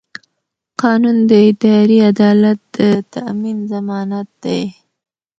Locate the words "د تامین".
2.75-3.57